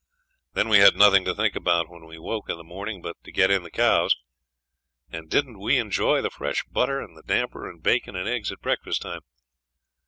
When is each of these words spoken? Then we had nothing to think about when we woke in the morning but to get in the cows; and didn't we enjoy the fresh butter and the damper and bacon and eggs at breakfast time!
Then 0.53 0.67
we 0.67 0.79
had 0.79 0.95
nothing 0.95 1.25
to 1.25 1.35
think 1.35 1.55
about 1.55 1.87
when 1.87 2.07
we 2.07 2.17
woke 2.17 2.49
in 2.49 2.57
the 2.57 2.63
morning 2.63 3.03
but 3.03 3.17
to 3.23 3.31
get 3.31 3.51
in 3.51 3.61
the 3.61 3.69
cows; 3.69 4.15
and 5.11 5.29
didn't 5.29 5.59
we 5.59 5.77
enjoy 5.77 6.23
the 6.23 6.31
fresh 6.31 6.63
butter 6.63 6.99
and 6.99 7.15
the 7.15 7.21
damper 7.21 7.69
and 7.69 7.83
bacon 7.83 8.15
and 8.15 8.27
eggs 8.27 8.51
at 8.51 8.61
breakfast 8.61 9.03
time! 9.03 9.21